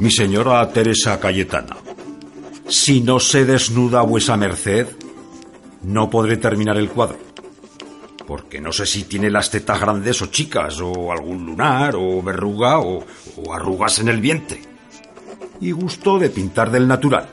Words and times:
Mi 0.00 0.12
señora 0.12 0.68
Teresa 0.72 1.18
Cayetana, 1.18 1.76
si 2.68 3.00
no 3.00 3.18
se 3.18 3.44
desnuda 3.44 4.02
vuesa 4.02 4.36
merced, 4.36 4.86
no 5.82 6.08
podré 6.08 6.36
terminar 6.36 6.76
el 6.76 6.90
cuadro 6.90 7.25
sé 8.76 8.86
si 8.86 9.04
tiene 9.04 9.30
las 9.30 9.50
tetas 9.50 9.80
grandes 9.80 10.20
o 10.20 10.26
chicas, 10.26 10.80
o 10.80 11.10
algún 11.10 11.46
lunar, 11.46 11.96
o 11.96 12.22
verruga, 12.22 12.78
o, 12.80 13.04
arrugas 13.50 13.98
en 14.00 14.08
el 14.08 14.20
vientre. 14.20 14.60
Y 15.60 15.70
gusto 15.72 16.18
de 16.18 16.28
pintar 16.28 16.70
del 16.70 16.86
natural. 16.86 17.28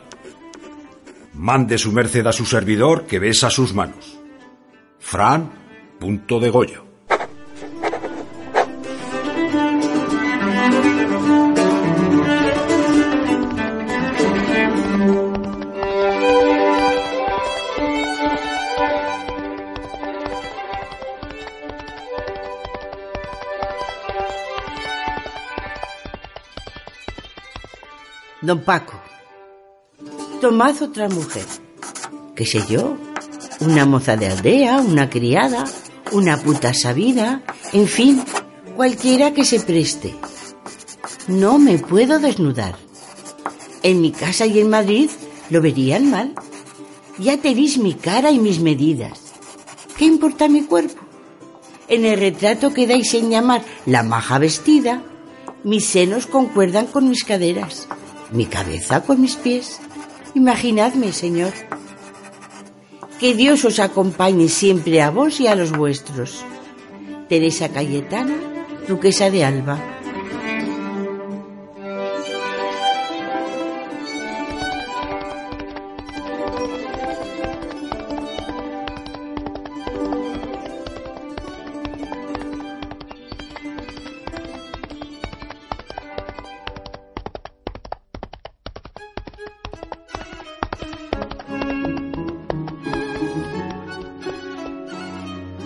Mande 1.33 1.77
su 1.77 1.91
merced 1.91 2.25
a 2.25 2.31
su 2.31 2.45
servidor 2.45 3.05
que 3.05 3.19
besa 3.19 3.49
sus 3.49 3.73
manos. 3.73 4.17
Fran. 4.99 5.61
Punto 5.99 6.39
de 6.39 6.49
Goyo. 6.49 6.92
Don 28.44 28.59
Paco, 28.59 28.99
tomad 30.41 30.81
otra 30.81 31.08
mujer. 31.08 31.45
¿Qué 32.36 32.45
sé 32.45 32.61
yo? 32.67 32.97
Una 33.61 33.86
moza 33.86 34.17
de 34.17 34.27
aldea, 34.27 34.81
una 34.81 35.09
criada, 35.09 35.63
una 36.11 36.36
puta 36.36 36.73
sabida, 36.73 37.41
en 37.71 37.88
fin, 37.88 38.21
cualquiera 38.75 39.33
que 39.33 39.45
se 39.45 39.61
preste. 39.61 40.14
No 41.30 41.58
me 41.58 41.77
puedo 41.77 42.19
desnudar. 42.19 42.75
En 43.81 44.02
mi 44.02 44.11
casa 44.11 44.45
y 44.45 44.59
en 44.59 44.69
Madrid 44.69 45.09
lo 45.49 45.61
verían 45.61 46.11
mal. 46.11 46.36
Ya 47.19 47.38
tenéis 47.38 47.77
mi 47.77 47.94
cara 47.94 48.30
y 48.31 48.39
mis 48.39 48.59
medidas. 48.59 49.21
¿Qué 49.95 50.03
importa 50.03 50.49
mi 50.49 50.64
cuerpo? 50.64 51.02
En 51.88 52.03
el 52.03 52.19
retrato 52.19 52.73
que 52.73 52.88
dais 52.88 53.14
en 53.14 53.30
llamar 53.30 53.64
la 53.86 54.03
maja 54.03 54.38
vestida, 54.38 55.02
mis 55.64 55.86
senos 55.86 56.27
concuerdan 56.27 56.88
con 56.88 57.08
mis 57.08 57.23
caderas 57.23 57.88
mi 58.34 58.45
cabeza 58.45 59.02
con 59.02 59.21
mis 59.21 59.36
pies. 59.36 59.80
Imaginadme, 60.33 61.14
Señor. 61.14 61.54
Que 63.20 63.33
Dios 63.33 63.64
os 63.64 63.80
acompañe 63.80 64.49
siempre 64.49 65.02
a 65.02 65.11
vos 65.11 65.39
y 65.39 65.48
a 65.48 65.55
los 65.55 65.71
vuestros. 65.71 66.43
Teresa 67.30 67.70
Cayetana, 67.70 68.36
duquesa 68.88 69.30
de 69.30 69.45
Alba. 69.45 69.92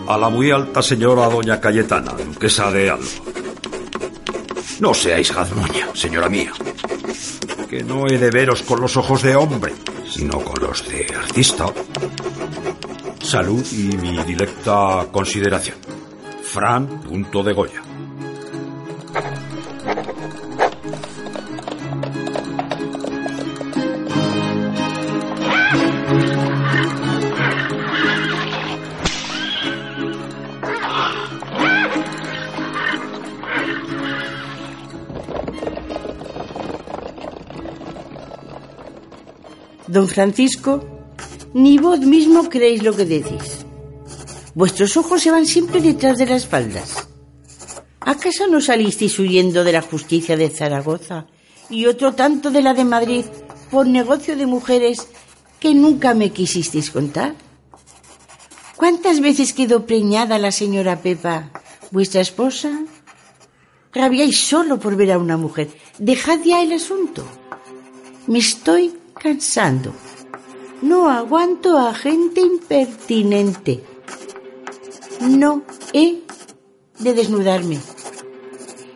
A 0.08 0.18
la 0.18 0.30
muy 0.30 0.52
alta 0.52 0.82
señora 0.82 1.28
doña 1.28 1.60
Cayetana, 1.60 2.14
duquesa 2.14 2.72
de 2.72 2.90
Alba. 2.90 3.06
No 4.80 4.94
seáis 4.94 5.32
jazmoña, 5.32 5.88
señora 5.94 6.30
mía, 6.30 6.54
que 7.70 7.84
no 7.84 8.08
he 8.08 8.18
de 8.18 8.32
veros 8.32 8.64
con 8.64 8.80
los 8.80 8.96
ojos 8.96 9.22
de 9.24 9.36
hombre, 9.36 9.74
sino 10.10 10.40
con 10.40 10.64
los 10.64 10.88
de 10.88 11.08
artista. 11.14 11.66
Salud 13.20 13.66
y 13.74 13.98
mi 13.98 14.24
directa 14.24 15.08
consideración. 15.12 15.78
Fran. 16.42 16.88
Punto 17.02 17.44
de 17.44 17.54
Goya. 17.54 17.82
Don 39.98 40.08
Francisco, 40.08 40.86
ni 41.56 41.80
vos 41.80 42.02
mismo 42.02 42.50
creéis 42.50 42.84
lo 42.84 42.96
que 42.96 43.04
decís. 43.04 43.66
Vuestros 44.54 44.96
ojos 44.96 45.24
se 45.24 45.32
van 45.32 45.48
siempre 45.48 45.82
detrás 45.82 46.20
de 46.20 46.28
las 46.28 46.46
faldas. 46.46 47.08
¿Acaso 48.02 48.46
no 48.46 48.62
salisteis 48.62 49.18
huyendo 49.18 49.64
de 49.64 49.72
la 49.72 49.82
justicia 49.82 50.38
de 50.38 50.52
Zaragoza 50.52 51.26
y 51.72 51.88
otro 51.88 52.14
tanto 52.14 52.52
de 52.52 52.62
la 52.62 52.76
de 52.76 52.86
Madrid 52.86 53.26
por 53.72 53.88
negocio 53.88 54.38
de 54.38 54.46
mujeres 54.46 55.08
que 55.60 55.74
nunca 55.74 56.14
me 56.14 56.30
quisisteis 56.30 56.92
contar? 56.92 57.34
¿Cuántas 58.76 59.20
veces 59.20 59.52
quedó 59.52 59.88
preñada 59.88 60.38
la 60.38 60.52
señora 60.52 61.02
Pepa, 61.02 61.50
vuestra 61.90 62.22
esposa? 62.22 62.70
Rabiáis 63.92 64.38
solo 64.38 64.78
por 64.78 64.96
ver 64.96 65.14
a 65.14 65.18
una 65.18 65.38
mujer. 65.38 65.70
Dejad 65.98 66.42
ya 66.46 66.62
el 66.62 66.74
asunto. 66.74 67.26
Me 68.28 68.38
estoy 68.38 68.94
cansando. 69.22 69.94
No 70.82 71.10
aguanto 71.10 71.78
a 71.78 71.94
gente 71.94 72.42
impertinente. 72.42 73.84
No 75.22 75.64
he 75.94 76.20
de 77.00 77.14
desnudarme. 77.14 77.80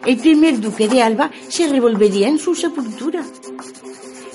El 0.05 0.17
primer 0.17 0.59
duque 0.59 0.87
de 0.87 1.01
Alba 1.01 1.31
se 1.47 1.67
revolvería 1.67 2.27
en 2.27 2.39
su 2.39 2.55
sepultura. 2.55 3.23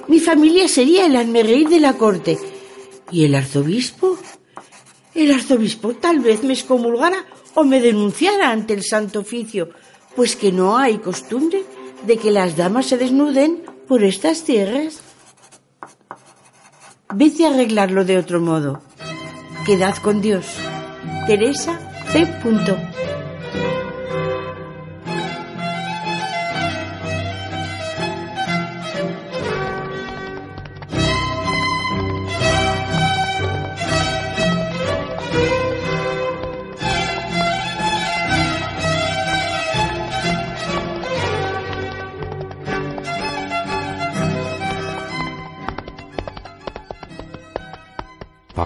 Mi 0.08 0.20
familia 0.20 0.68
sería 0.68 1.06
el 1.06 1.32
reír 1.32 1.68
de 1.68 1.80
la 1.80 1.94
corte. 1.94 2.38
¿Y 3.10 3.24
el 3.24 3.34
arzobispo? 3.34 4.16
El 5.14 5.32
arzobispo 5.32 5.94
tal 5.94 6.20
vez 6.20 6.42
me 6.44 6.52
excomulgara 6.52 7.24
o 7.54 7.64
me 7.64 7.80
denunciara 7.80 8.50
ante 8.50 8.74
el 8.74 8.84
santo 8.84 9.20
oficio, 9.20 9.70
pues 10.14 10.36
que 10.36 10.52
no 10.52 10.76
hay 10.76 10.98
costumbre 10.98 11.64
de 12.06 12.16
que 12.18 12.30
las 12.30 12.56
damas 12.56 12.86
se 12.86 12.98
desnuden 12.98 13.62
por 13.88 14.04
estas 14.04 14.44
tierras. 14.44 15.00
Vete 17.14 17.46
a 17.46 17.50
arreglarlo 17.50 18.04
de 18.04 18.18
otro 18.18 18.40
modo. 18.40 18.80
Quedad 19.64 19.96
con 19.96 20.20
Dios. 20.20 20.46
Teresa 21.26 21.78
C. 22.12 22.26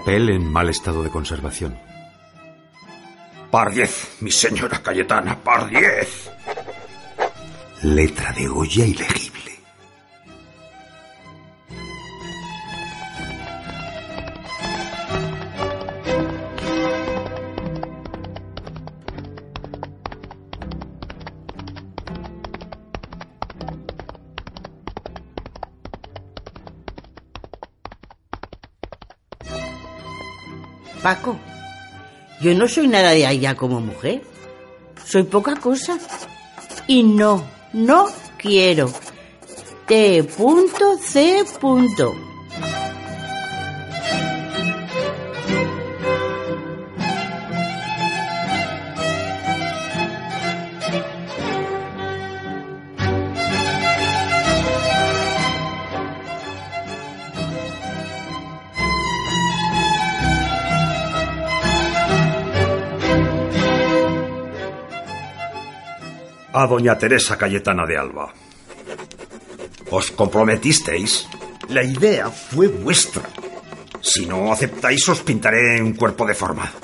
Papel 0.00 0.31
en 0.31 0.50
mal 0.50 0.70
estado 0.70 1.02
de 1.02 1.11
conservación. 1.11 1.79
Par 3.50 3.70
diez, 3.70 4.17
mi 4.20 4.31
señora 4.31 4.81
Cayetana, 4.82 5.37
par 5.37 5.69
diez. 5.69 6.31
Letra 7.82 8.32
de 8.32 8.47
Goya 8.47 8.87
ilegible. 8.87 9.30
Paco, 31.02 31.37
yo 32.41 32.55
no 32.55 32.69
soy 32.69 32.88
nada 32.88 33.11
de 33.11 33.26
allá 33.26 33.55
como 33.55 33.81
mujer. 33.81 34.23
Soy 35.05 35.25
poca 35.25 35.56
cosa. 35.56 35.99
Y 36.87 37.02
no, 37.02 37.44
no 37.73 38.06
quiero. 38.38 38.91
T.C. 39.87 41.44
a 66.52 66.67
doña 66.67 66.99
Teresa 66.99 67.38
Cayetana 67.38 67.87
de 67.87 67.97
Alba. 67.97 68.32
¿Os 69.91 70.11
comprometisteis? 70.11 71.29
La 71.69 71.82
idea 71.82 72.31
fue 72.31 72.69
vuestra. 72.69 73.23
Si 74.00 74.26
no 74.26 74.52
aceptáis, 74.52 75.08
os 75.08 75.20
pintaré 75.20 75.82
un 75.82 75.94
cuerpo 75.94 76.26
deformado. 76.26 76.75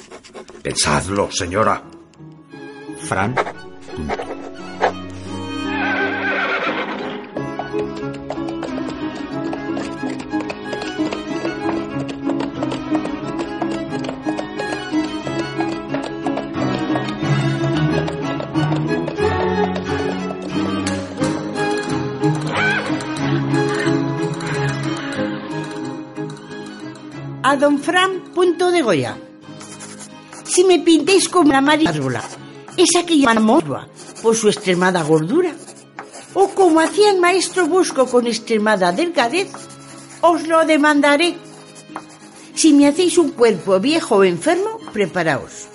Pensadlo, 0.62 1.30
señora. 1.30 1.82
Fran. 3.08 3.34
A 27.48 27.54
don 27.54 27.78
Fran 27.78 28.34
Punto 28.34 28.72
de 28.72 28.82
Goya. 28.82 29.16
Si 30.42 30.64
me 30.64 30.80
pintéis 30.80 31.28
como 31.28 31.52
la 31.52 31.58
Árbola, 31.58 32.24
esa 32.76 33.06
que 33.06 33.18
llaman 33.18 33.44
morba 33.44 33.86
por 34.20 34.34
su 34.34 34.48
extremada 34.48 35.04
gordura, 35.04 35.52
o 36.34 36.48
como 36.48 36.80
hacía 36.80 37.12
el 37.12 37.20
maestro 37.20 37.68
Busco 37.68 38.06
con 38.06 38.26
extremada 38.26 38.90
delgadez, 38.90 39.46
os 40.22 40.48
lo 40.48 40.66
demandaré. 40.66 41.36
Si 42.52 42.72
me 42.72 42.88
hacéis 42.88 43.16
un 43.16 43.30
cuerpo 43.30 43.78
viejo 43.78 44.16
o 44.16 44.24
enfermo, 44.24 44.80
preparaos. 44.92 45.68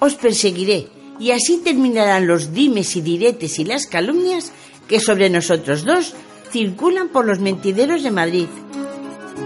Os 0.00 0.16
perseguiré 0.16 0.88
y 1.18 1.30
así 1.30 1.62
terminarán 1.64 2.26
los 2.26 2.52
dimes 2.52 2.94
y 2.94 3.00
diretes 3.00 3.58
y 3.58 3.64
las 3.64 3.86
calumnias 3.86 4.52
que 4.86 5.00
sobre 5.00 5.30
nosotros 5.30 5.86
dos 5.86 6.12
circulan 6.52 7.08
por 7.08 7.24
los 7.24 7.40
mentideros 7.40 8.02
de 8.02 8.10
Madrid. 8.10 8.48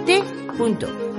T. 0.04 0.20
Punto. 0.58 1.13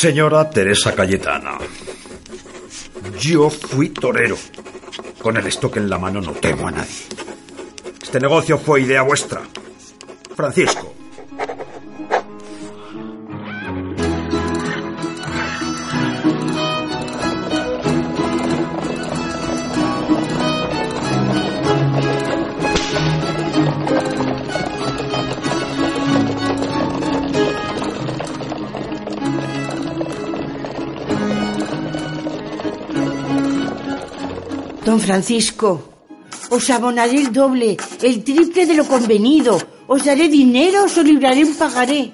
Señora 0.00 0.48
Teresa 0.48 0.94
Cayetana, 0.94 1.58
yo 3.20 3.50
fui 3.50 3.90
torero. 3.90 4.38
Con 5.20 5.36
el 5.36 5.46
estoque 5.46 5.78
en 5.78 5.90
la 5.90 5.98
mano 5.98 6.22
no 6.22 6.32
temo 6.32 6.68
a 6.68 6.70
nadie. 6.70 7.09
Este 8.10 8.18
negocio 8.18 8.58
fue 8.58 8.80
idea 8.80 9.02
vuestra. 9.02 9.40
Francisco, 10.34 10.92
Don 34.84 34.98
Francisco, 34.98 35.90
os 36.50 36.68
abonaré 36.70 37.18
el 37.18 37.32
doble, 37.32 37.76
el 38.02 38.24
triple 38.24 38.66
de 38.66 38.74
lo 38.74 38.86
convenido. 38.86 39.58
Os 39.86 40.04
daré 40.04 40.28
dinero, 40.28 40.84
os 40.84 40.96
libraré 40.96 41.40
en 41.40 41.54
pagaré. 41.54 42.12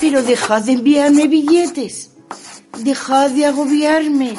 Pero 0.00 0.22
dejad 0.22 0.62
de 0.62 0.72
enviarme 0.72 1.26
billetes. 1.26 2.10
Dejad 2.78 3.30
de 3.30 3.46
agobiarme. 3.46 4.34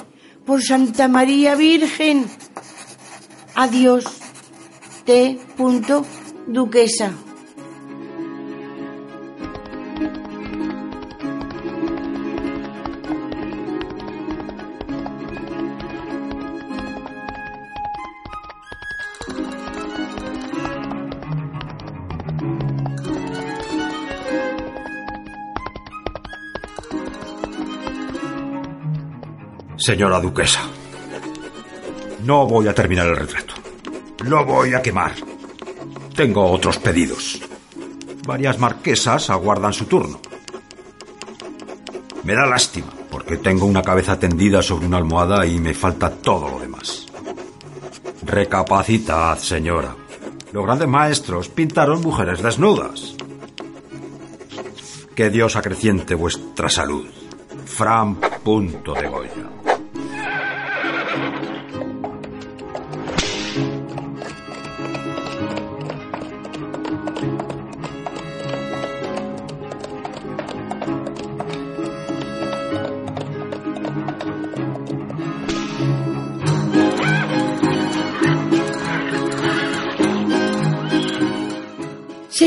Por 0.45 0.63
Santa 0.63 1.07
María 1.07 1.55
Virgen. 1.55 2.25
Adiós. 3.55 4.05
T. 5.05 5.39
Duquesa. 6.47 7.26
Señora 29.87 30.19
duquesa, 30.19 30.63
no 32.25 32.45
voy 32.45 32.67
a 32.67 32.73
terminar 32.73 33.07
el 33.07 33.15
retrato. 33.15 33.53
Lo 34.25 34.43
voy 34.43 34.73
a 34.73 34.81
quemar. 34.81 35.13
Tengo 36.13 36.43
otros 36.51 36.77
pedidos. 36.77 37.39
Varias 38.25 38.59
marquesas 38.59 39.29
aguardan 39.29 39.71
su 39.71 39.85
turno. 39.85 40.19
Me 42.25 42.35
da 42.35 42.45
lástima, 42.45 42.89
porque 43.09 43.37
tengo 43.37 43.65
una 43.65 43.81
cabeza 43.81 44.19
tendida 44.19 44.61
sobre 44.61 44.87
una 44.87 44.97
almohada 44.97 45.45
y 45.45 45.57
me 45.57 45.73
falta 45.73 46.11
todo 46.11 46.49
lo 46.49 46.59
demás. 46.59 47.05
Recapacitad, 48.23 49.37
señora. 49.37 49.95
Los 50.51 50.65
grandes 50.65 50.89
maestros 50.89 51.47
pintaron 51.47 52.01
mujeres 52.01 52.43
desnudas. 52.43 53.15
Que 55.15 55.29
Dios 55.29 55.55
acreciente 55.55 56.13
vuestra 56.13 56.67
salud. 56.67 57.07
Fran 57.65 58.15
Punto 58.43 58.93
de 58.93 59.07
Goya. 59.07 59.57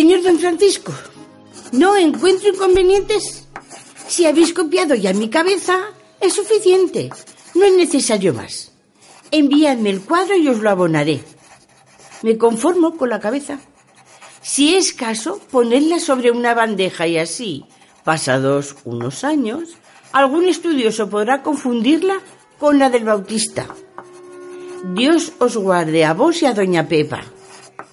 Señor 0.01 0.23
don 0.23 0.39
Francisco, 0.39 0.95
no 1.73 1.95
encuentro 1.95 2.49
inconvenientes. 2.49 3.47
Si 4.09 4.25
habéis 4.25 4.55
copiado 4.55 4.95
ya 4.95 5.13
mi 5.13 5.29
cabeza, 5.29 5.77
es 6.23 6.33
suficiente. 6.33 7.11
No 7.55 7.67
es 7.67 7.75
necesario 7.75 8.33
más. 8.33 8.73
Envíadme 9.31 9.91
el 9.91 10.01
cuadro 10.01 10.37
y 10.37 10.49
os 10.49 10.61
lo 10.61 10.71
abonaré. 10.71 11.21
Me 12.23 12.39
conformo 12.39 12.97
con 12.97 13.11
la 13.11 13.21
cabeza. 13.21 13.59
Si 14.41 14.75
es 14.75 14.95
caso, 14.95 15.39
ponerla 15.51 15.99
sobre 15.99 16.31
una 16.31 16.55
bandeja 16.55 17.07
y 17.07 17.19
así, 17.19 17.67
pasados 18.03 18.77
unos 18.87 19.23
años, 19.23 19.77
algún 20.13 20.47
estudioso 20.47 21.11
podrá 21.11 21.43
confundirla 21.43 22.23
con 22.59 22.79
la 22.79 22.89
del 22.89 23.05
Bautista. 23.05 23.67
Dios 24.95 25.35
os 25.39 25.59
guarde 25.59 26.07
a 26.07 26.15
vos 26.15 26.41
y 26.41 26.47
a 26.47 26.55
doña 26.55 26.89
Pepa. 26.89 27.21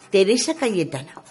Teresa 0.10 0.56
Cayetana. 0.56 1.28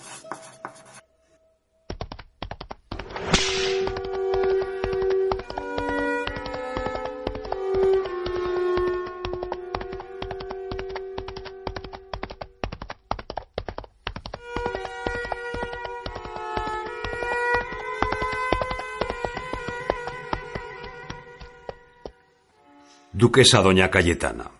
Duquesa 23.17 23.63
doña 23.63 23.89
Cayetana. 23.89 24.51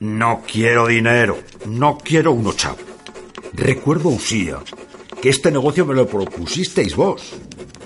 No 0.00 0.42
quiero 0.46 0.88
dinero, 0.88 1.38
no 1.64 1.96
quiero 1.96 2.32
uno 2.32 2.52
chavo. 2.52 2.76
Recuerdo, 3.54 4.10
Usía, 4.10 4.58
que 5.22 5.30
este 5.30 5.50
negocio 5.50 5.86
me 5.86 5.94
lo 5.94 6.06
propusisteis 6.06 6.94
vos. 6.94 7.32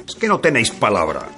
Es 0.08 0.16
que 0.16 0.26
no 0.26 0.40
tenéis 0.40 0.72
palabra. 0.72 1.28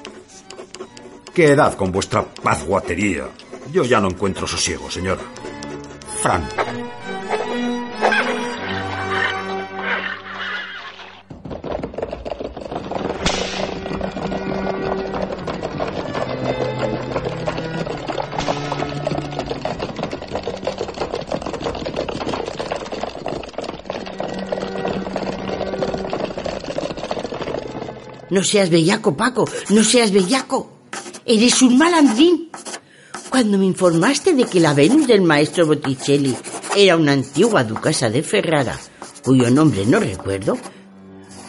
Quedad 1.34 1.76
con 1.76 1.92
vuestra 1.92 2.24
pazguatería. 2.24 3.28
Yo 3.70 3.84
ya 3.84 4.00
no 4.00 4.08
encuentro 4.08 4.46
sosiego, 4.46 4.90
señora. 4.90 5.20
Fran. 6.22 6.48
No 28.38 28.44
seas 28.44 28.70
bellaco, 28.70 29.16
Paco, 29.16 29.50
no 29.70 29.82
seas 29.82 30.12
bellaco. 30.12 30.70
Eres 31.26 31.60
un 31.60 31.76
malandrín. 31.76 32.50
Cuando 33.30 33.58
me 33.58 33.64
informaste 33.64 34.32
de 34.32 34.44
que 34.44 34.60
la 34.60 34.74
Venus 34.74 35.08
del 35.08 35.22
maestro 35.22 35.66
Botticelli 35.66 36.36
era 36.76 36.96
una 36.96 37.14
antigua 37.14 37.64
duquesa 37.64 38.10
de 38.10 38.22
Ferrara, 38.22 38.78
cuyo 39.24 39.50
nombre 39.50 39.84
no 39.86 39.98
recuerdo, 39.98 40.56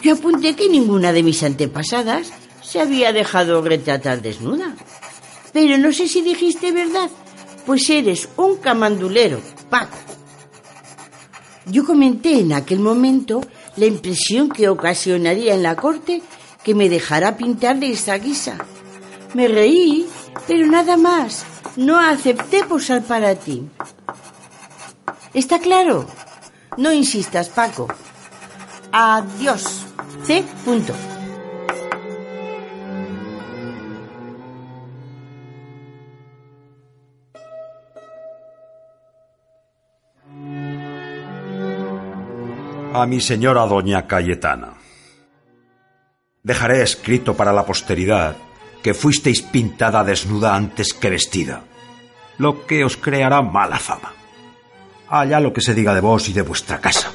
yo 0.02 0.14
apunté 0.14 0.56
que 0.56 0.68
ninguna 0.68 1.12
de 1.12 1.22
mis 1.22 1.44
antepasadas 1.44 2.32
se 2.60 2.80
había 2.80 3.12
dejado 3.12 3.62
retratar 3.62 4.20
desnuda. 4.20 4.74
Pero 5.52 5.78
no 5.78 5.92
sé 5.92 6.08
si 6.08 6.22
dijiste 6.22 6.72
verdad, 6.72 7.08
pues 7.66 7.88
eres 7.88 8.28
un 8.36 8.56
camandulero, 8.56 9.40
Paco. 9.70 9.96
Yo 11.66 11.86
comenté 11.86 12.40
en 12.40 12.52
aquel 12.52 12.80
momento 12.80 13.42
la 13.76 13.86
impresión 13.86 14.48
que 14.48 14.68
ocasionaría 14.68 15.54
en 15.54 15.62
la 15.62 15.76
corte 15.76 16.20
que 16.64 16.74
me 16.74 16.88
dejara 16.88 17.36
pintar 17.36 17.78
de 17.78 17.92
esa 17.92 18.16
guisa. 18.16 18.58
Me 19.34 19.48
reí, 19.48 20.08
pero 20.46 20.66
nada 20.66 20.96
más. 20.96 21.44
No 21.76 21.98
acepté 21.98 22.64
posar 22.64 23.02
para 23.02 23.34
ti. 23.34 23.68
¿Está 25.32 25.58
claro? 25.58 26.06
No 26.76 26.92
insistas, 26.92 27.48
Paco. 27.48 27.88
Adiós. 28.92 29.86
C. 30.24 30.44
Punto. 30.64 30.94
A 42.92 43.06
mi 43.06 43.20
señora 43.20 43.64
doña 43.66 44.06
Cayetana. 44.06 44.79
Dejaré 46.42 46.82
escrito 46.82 47.36
para 47.36 47.52
la 47.52 47.66
posteridad 47.66 48.36
que 48.82 48.94
fuisteis 48.94 49.42
pintada 49.42 50.04
desnuda 50.04 50.54
antes 50.56 50.94
que 50.94 51.10
vestida, 51.10 51.64
lo 52.38 52.64
que 52.66 52.84
os 52.84 52.96
creará 52.96 53.42
mala 53.42 53.78
fama. 53.78 54.12
Allá 55.08 55.40
lo 55.40 55.52
que 55.52 55.60
se 55.60 55.74
diga 55.74 55.94
de 55.94 56.00
vos 56.00 56.28
y 56.28 56.32
de 56.32 56.42
vuestra 56.42 56.80
casa. 56.80 57.12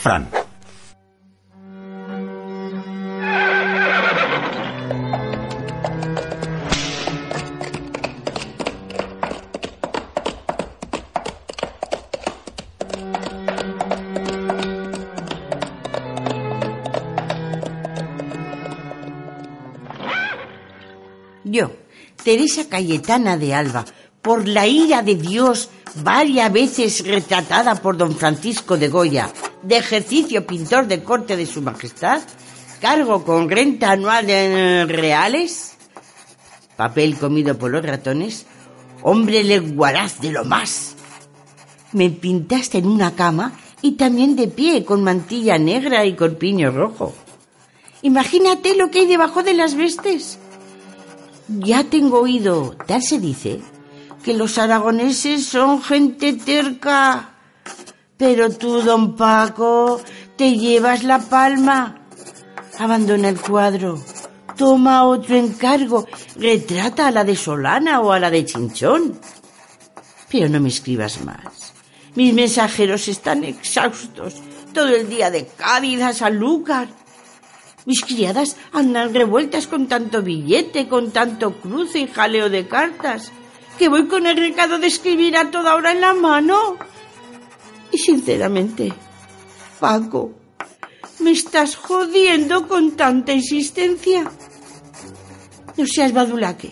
Fran. 0.00 0.43
Teresa 22.24 22.68
Cayetana 22.68 23.36
de 23.36 23.54
Alba, 23.54 23.84
por 24.22 24.48
la 24.48 24.66
ira 24.66 25.02
de 25.02 25.14
Dios, 25.14 25.68
varias 25.96 26.50
veces 26.50 27.06
retratada 27.06 27.74
por 27.74 27.98
don 27.98 28.16
Francisco 28.16 28.78
de 28.78 28.88
Goya, 28.88 29.30
de 29.62 29.76
ejercicio 29.76 30.46
pintor 30.46 30.86
de 30.86 31.02
corte 31.02 31.36
de 31.36 31.44
su 31.44 31.60
majestad, 31.60 32.22
cargo 32.80 33.24
con 33.24 33.50
renta 33.50 33.92
anual 33.92 34.30
en 34.30 34.88
reales, 34.88 35.76
papel 36.76 37.18
comido 37.18 37.58
por 37.58 37.70
los 37.70 37.84
ratones, 37.84 38.46
hombre 39.02 39.44
leguaraz 39.44 40.20
de 40.20 40.32
lo 40.32 40.46
más. 40.46 40.96
Me 41.92 42.08
pintaste 42.08 42.78
en 42.78 42.86
una 42.86 43.14
cama 43.14 43.52
y 43.82 43.92
también 43.92 44.34
de 44.34 44.48
pie, 44.48 44.84
con 44.84 45.04
mantilla 45.04 45.58
negra 45.58 46.06
y 46.06 46.16
corpiño 46.16 46.70
rojo. 46.70 47.14
Imagínate 48.00 48.74
lo 48.76 48.90
que 48.90 49.00
hay 49.00 49.06
debajo 49.06 49.42
de 49.42 49.54
las 49.54 49.74
vestes. 49.74 50.38
Ya 51.48 51.84
tengo 51.84 52.20
oído, 52.20 52.74
tal 52.86 53.02
se 53.02 53.20
dice, 53.20 53.60
que 54.22 54.32
los 54.32 54.56
aragoneses 54.56 55.46
son 55.46 55.82
gente 55.82 56.32
terca. 56.32 57.34
Pero 58.16 58.50
tú, 58.50 58.80
don 58.80 59.16
Paco, 59.16 60.00
te 60.36 60.52
llevas 60.56 61.04
la 61.04 61.18
palma. 61.18 62.00
Abandona 62.78 63.28
el 63.28 63.40
cuadro. 63.40 64.02
Toma 64.56 65.04
otro 65.04 65.36
encargo. 65.36 66.06
Retrata 66.36 67.08
a 67.08 67.10
la 67.10 67.24
de 67.24 67.36
Solana 67.36 68.00
o 68.00 68.12
a 68.12 68.18
la 68.18 68.30
de 68.30 68.44
Chinchón. 68.44 69.20
Pero 70.30 70.48
no 70.48 70.60
me 70.60 70.68
escribas 70.68 71.22
más. 71.22 71.74
Mis 72.14 72.32
mensajeros 72.32 73.08
están 73.08 73.44
exhaustos. 73.44 74.34
Todo 74.72 74.88
el 74.88 75.08
día 75.08 75.30
de 75.30 75.46
Cádiz 75.46 76.00
a 76.00 76.12
Sanlúcar. 76.14 76.88
Mis 77.86 78.02
criadas 78.02 78.56
andan 78.72 79.12
revueltas 79.12 79.66
con 79.66 79.88
tanto 79.88 80.22
billete, 80.22 80.88
con 80.88 81.10
tanto 81.10 81.54
cruce 81.60 82.00
y 82.00 82.06
jaleo 82.06 82.48
de 82.48 82.66
cartas, 82.66 83.30
que 83.78 83.88
voy 83.88 84.06
con 84.06 84.26
el 84.26 84.36
recado 84.36 84.78
de 84.78 84.86
escribir 84.86 85.36
a 85.36 85.50
toda 85.50 85.74
hora 85.74 85.92
en 85.92 86.00
la 86.00 86.14
mano. 86.14 86.76
Y 87.92 87.98
sinceramente, 87.98 88.92
Paco, 89.78 90.32
me 91.20 91.32
estás 91.32 91.76
jodiendo 91.76 92.66
con 92.68 92.92
tanta 92.92 93.32
insistencia. 93.32 94.30
No 95.76 95.86
seas 95.86 96.12
badulaque. 96.12 96.70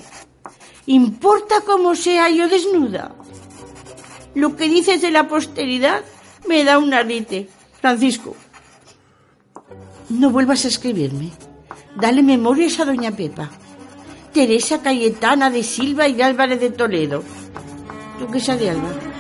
Importa 0.87 1.61
cómo 1.61 1.95
sea 1.95 2.31
yo 2.31 2.49
desnuda. 2.49 3.15
Lo 4.35 4.57
que 4.57 4.69
dices 4.69 5.03
de 5.03 5.11
la 5.11 5.29
posteridad 5.29 6.03
me 6.49 6.65
da 6.65 6.79
un 6.79 6.95
ardite. 6.95 7.49
Francisco, 7.81 8.37
no 10.09 10.31
vuelvas 10.31 10.65
a 10.65 10.69
escribirme. 10.69 11.31
Dale 11.97 12.23
memorias 12.23 12.81
a 12.81 12.85
doña 12.85 13.13
Pepa. 13.13 13.51
Teresa 14.33 14.81
Cayetana 14.83 15.51
de 15.51 15.63
Silva 15.63 16.09
y 16.09 16.23
Álvarez 16.23 16.61
de 16.61 16.71
Toledo. 16.71 17.23
Duquesa 18.19 18.57
de 18.57 18.71
Alba. 18.71 19.12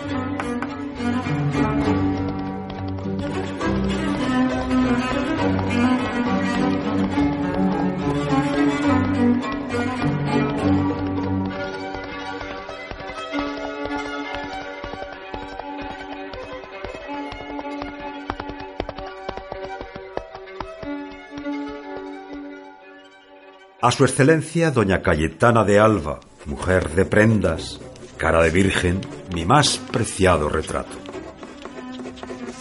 A 23.82 23.90
su 23.90 24.04
excelencia, 24.04 24.70
doña 24.70 25.02
Cayetana 25.02 25.64
de 25.64 25.80
Alba, 25.80 26.20
mujer 26.46 26.90
de 26.90 27.04
prendas, 27.04 27.80
cara 28.16 28.40
de 28.40 28.50
virgen, 28.50 29.00
mi 29.34 29.44
más 29.44 29.78
preciado 29.78 30.48
retrato. 30.48 30.96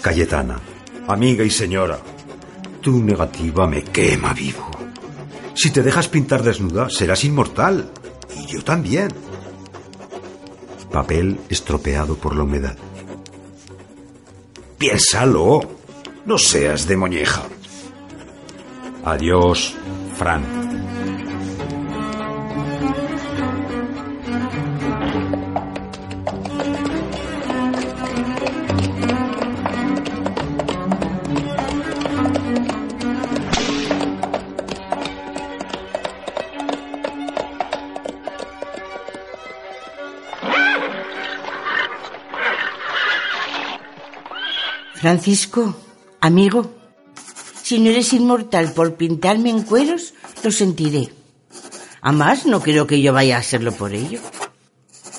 Cayetana, 0.01 0.59
amiga 1.07 1.43
y 1.43 1.51
señora, 1.51 1.99
Tu 2.81 3.03
negativa 3.03 3.67
me 3.67 3.83
quema 3.83 4.33
vivo. 4.33 4.67
Si 5.53 5.69
te 5.69 5.83
dejas 5.83 6.07
pintar 6.07 6.41
desnuda, 6.41 6.89
serás 6.89 7.23
inmortal. 7.23 7.91
Y 8.35 8.47
yo 8.47 8.63
también. 8.63 9.09
Papel 10.91 11.39
estropeado 11.49 12.15
por 12.15 12.35
la 12.35 12.41
humedad. 12.41 12.75
Piénsalo. 14.79 15.59
No 16.25 16.39
seas 16.39 16.87
de 16.87 16.97
moñeja. 16.97 17.43
Adiós, 19.05 19.75
Fran. 20.17 20.60
Francisco, 45.01 45.75
amigo, 46.19 46.69
si 47.63 47.79
no 47.79 47.89
eres 47.89 48.13
inmortal 48.13 48.71
por 48.71 48.97
pintarme 48.97 49.49
en 49.49 49.63
cueros, 49.63 50.13
lo 50.43 50.51
sentiré. 50.51 51.11
Además, 52.01 52.45
no 52.45 52.61
creo 52.61 52.85
que 52.85 53.01
yo 53.01 53.11
vaya 53.11 53.37
a 53.37 53.39
hacerlo 53.39 53.71
por 53.71 53.95
ello. 53.95 54.19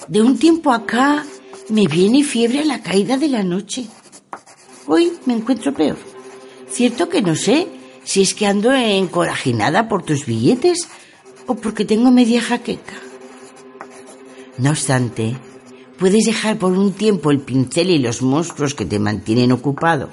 De 0.07 0.23
un 0.23 0.39
tiempo 0.39 0.71
acá 0.71 1.27
me 1.69 1.89
viene 1.89 2.23
fiebre 2.23 2.61
a 2.61 2.65
la 2.65 2.81
caída 2.81 3.17
de 3.17 3.27
la 3.27 3.43
noche. 3.43 3.89
Hoy 4.87 5.15
me 5.27 5.35
encuentro 5.35 5.75
peor. 5.75 5.99
Cierto 6.71 7.09
que 7.09 7.21
no 7.21 7.35
sé 7.35 7.67
si 8.05 8.23
es 8.23 8.35
que 8.35 8.47
ando 8.47 8.73
encorajinada 8.73 9.89
por 9.89 10.05
tus 10.05 10.27
billetes 10.27 10.87
o 11.49 11.57
porque 11.57 11.85
tengo 11.85 12.12
media 12.12 12.41
jaqueca. 12.41 12.95
No 14.59 14.71
obstante, 14.71 15.37
Puedes 15.99 16.25
dejar 16.25 16.59
por 16.59 16.73
un 16.73 16.93
tiempo 16.93 17.31
el 17.31 17.41
pincel 17.41 17.91
y 17.91 17.99
los 17.99 18.23
monstruos 18.23 18.75
que 18.75 18.85
te 18.85 18.99
mantienen 18.99 19.53
ocupado. 19.53 20.09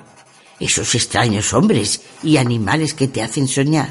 Esos 0.59 0.93
extraños 0.95 1.53
hombres 1.53 2.01
y 2.21 2.37
animales 2.37 2.93
que 2.93 3.07
te 3.07 3.21
hacen 3.21 3.47
soñar. 3.47 3.89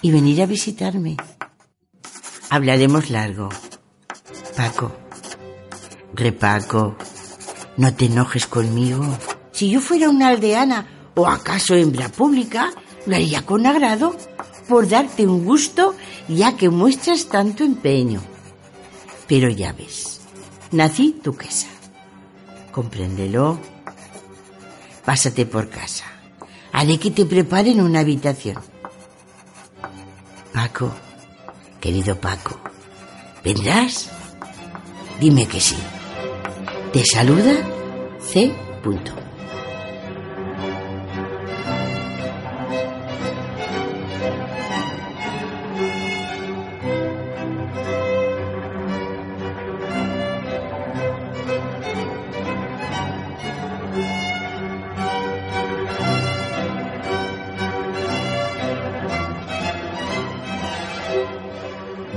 Y 0.00 0.10
venir 0.10 0.42
a 0.42 0.46
visitarme. 0.46 1.16
Hablaremos 2.50 3.10
largo. 3.10 3.48
Paco. 4.56 4.92
Repaco. 6.14 6.96
No 7.76 7.94
te 7.94 8.06
enojes 8.06 8.46
conmigo. 8.46 9.06
Si 9.52 9.70
yo 9.70 9.80
fuera 9.80 10.10
una 10.10 10.28
aldeana 10.28 11.10
o 11.14 11.26
acaso 11.26 11.74
hembra 11.74 12.08
pública, 12.08 12.72
lo 13.06 13.16
haría 13.16 13.44
con 13.44 13.66
agrado 13.66 14.16
por 14.68 14.88
darte 14.88 15.26
un 15.26 15.44
gusto 15.44 15.94
ya 16.28 16.56
que 16.56 16.68
muestras 16.68 17.26
tanto 17.26 17.64
empeño. 17.64 18.22
Pero 19.26 19.48
ya 19.48 19.72
ves, 19.72 20.11
Nací 20.72 21.20
duquesa. 21.22 21.68
Compréndelo. 22.72 23.58
Pásate 25.04 25.44
por 25.44 25.68
casa. 25.68 26.04
Haré 26.72 26.98
que 26.98 27.10
te 27.10 27.26
preparen 27.26 27.80
una 27.80 28.00
habitación. 28.00 28.56
Paco, 30.54 30.92
querido 31.80 32.18
Paco, 32.18 32.58
¿vendrás? 33.44 34.10
Dime 35.20 35.46
que 35.46 35.60
sí. 35.60 35.76
Te 36.92 37.04
saluda 37.04 37.54
C. 38.20 38.52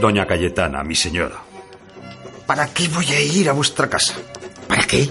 Doña 0.05 0.27
Cayetana, 0.27 0.83
mi 0.83 0.93
señora. 0.93 1.41
¿Para 2.45 2.67
qué 2.67 2.87
voy 2.89 3.07
a 3.07 3.19
ir 3.19 3.49
a 3.49 3.53
vuestra 3.53 3.89
casa? 3.89 4.13
¿Para 4.67 4.85
qué? 4.85 5.09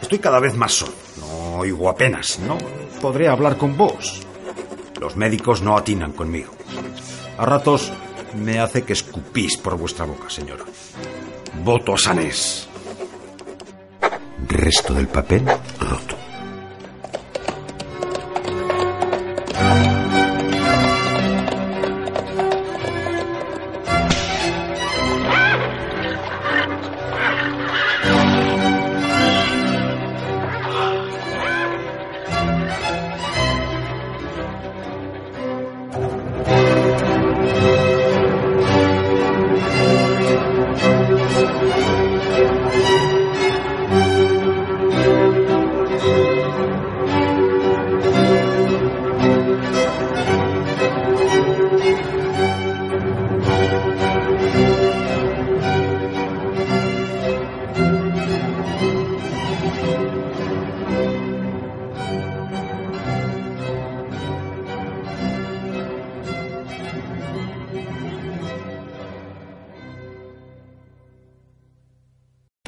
Estoy 0.00 0.20
cada 0.20 0.38
vez 0.38 0.54
más 0.54 0.72
solo. 0.72 0.92
No 1.18 1.56
oigo 1.56 1.88
apenas. 1.88 2.38
No 2.38 2.56
podré 3.02 3.26
hablar 3.26 3.56
con 3.56 3.76
vos. 3.76 4.22
Los 5.00 5.16
médicos 5.16 5.60
no 5.60 5.76
atinan 5.76 6.12
conmigo. 6.12 6.52
A 7.36 7.44
ratos 7.44 7.90
me 8.36 8.60
hace 8.60 8.84
que 8.84 8.92
escupís 8.92 9.56
por 9.56 9.76
vuestra 9.76 10.04
boca, 10.04 10.30
señora. 10.30 10.62
Voto 11.64 11.96
sanés. 11.96 12.68
Resto 14.46 14.94
del 14.94 15.08
papel 15.08 15.44
roto. 15.80 16.05